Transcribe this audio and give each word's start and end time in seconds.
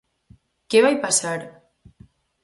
¿Que 0.69 0.79
vai 0.85 0.95
pasar? 1.05 1.41